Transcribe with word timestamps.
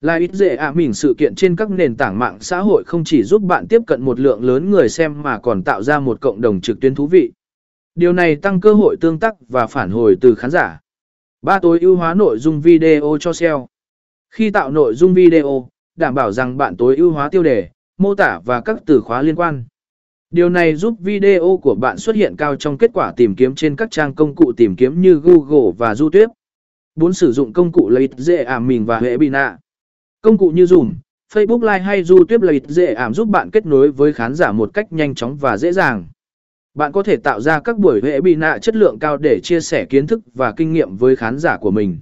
Lai 0.00 0.20
ít 0.20 0.32
dễ 0.32 0.56
ạ 0.56 0.72
mình 0.72 0.92
sự 0.92 1.14
kiện 1.18 1.34
trên 1.34 1.56
các 1.56 1.70
nền 1.70 1.96
tảng 1.96 2.18
mạng 2.18 2.38
xã 2.40 2.60
hội 2.60 2.84
không 2.86 3.04
chỉ 3.04 3.22
giúp 3.22 3.42
bạn 3.42 3.66
tiếp 3.68 3.82
cận 3.86 4.02
một 4.02 4.20
lượng 4.20 4.44
lớn 4.44 4.70
người 4.70 4.88
xem 4.88 5.22
mà 5.22 5.38
còn 5.38 5.62
tạo 5.62 5.82
ra 5.82 6.00
một 6.00 6.20
cộng 6.20 6.40
đồng 6.40 6.60
trực 6.60 6.80
tuyến 6.80 6.94
thú 6.94 7.06
vị. 7.06 7.32
Điều 7.94 8.12
này 8.12 8.36
tăng 8.36 8.60
cơ 8.60 8.74
hội 8.74 8.96
tương 9.00 9.18
tác 9.18 9.34
và 9.48 9.66
phản 9.66 9.90
hồi 9.90 10.16
từ 10.20 10.34
khán 10.34 10.50
giả. 10.50 10.80
Ba 11.42 11.58
tối 11.58 11.78
ưu 11.80 11.96
hóa 11.96 12.14
nội 12.14 12.38
dung 12.38 12.60
video 12.60 13.16
cho 13.20 13.32
SEO. 13.32 13.68
Khi 14.30 14.50
tạo 14.50 14.70
nội 14.70 14.94
dung 14.94 15.14
video, 15.14 15.68
đảm 15.96 16.14
bảo 16.14 16.32
rằng 16.32 16.56
bạn 16.56 16.76
tối 16.76 16.96
ưu 16.96 17.10
hóa 17.10 17.28
tiêu 17.28 17.42
đề, 17.42 17.68
mô 17.98 18.14
tả 18.14 18.40
và 18.44 18.60
các 18.60 18.78
từ 18.86 19.00
khóa 19.00 19.22
liên 19.22 19.34
quan. 19.34 19.64
Điều 20.30 20.50
này 20.50 20.74
giúp 20.74 20.94
video 21.00 21.58
của 21.62 21.74
bạn 21.74 21.98
xuất 21.98 22.16
hiện 22.16 22.36
cao 22.36 22.56
trong 22.56 22.78
kết 22.78 22.90
quả 22.94 23.12
tìm 23.16 23.34
kiếm 23.34 23.54
trên 23.54 23.76
các 23.76 23.90
trang 23.90 24.14
công 24.14 24.34
cụ 24.34 24.52
tìm 24.56 24.76
kiếm 24.76 25.00
như 25.00 25.14
Google 25.14 25.72
và 25.78 25.94
YouTube. 26.00 26.32
4. 26.94 27.12
Sử 27.12 27.32
dụng 27.32 27.52
công 27.52 27.72
cụ 27.72 27.88
lợi 27.88 28.08
dễ 28.16 28.44
ảm 28.44 28.66
mình 28.66 28.84
và 28.86 29.00
hệ. 29.00 29.16
Công 30.26 30.38
cụ 30.38 30.50
như 30.50 30.64
Zoom, 30.64 30.92
Facebook 31.32 31.60
Live 31.60 31.78
hay 31.78 32.04
YouTube 32.08 32.52
là 32.52 32.58
dễ 32.68 32.94
ảm 32.94 33.14
giúp 33.14 33.28
bạn 33.28 33.50
kết 33.50 33.66
nối 33.66 33.90
với 33.90 34.12
khán 34.12 34.34
giả 34.34 34.52
một 34.52 34.70
cách 34.74 34.92
nhanh 34.92 35.14
chóng 35.14 35.36
và 35.36 35.56
dễ 35.56 35.72
dàng. 35.72 36.04
Bạn 36.74 36.92
có 36.92 37.02
thể 37.02 37.16
tạo 37.16 37.40
ra 37.40 37.60
các 37.60 37.78
buổi 37.78 38.00
hệ 38.04 38.20
bị 38.20 38.34
nạ 38.34 38.58
chất 38.58 38.76
lượng 38.76 38.98
cao 38.98 39.16
để 39.16 39.40
chia 39.42 39.60
sẻ 39.60 39.84
kiến 39.84 40.06
thức 40.06 40.20
và 40.34 40.52
kinh 40.56 40.72
nghiệm 40.72 40.96
với 40.96 41.16
khán 41.16 41.38
giả 41.38 41.56
của 41.56 41.70
mình. 41.70 41.98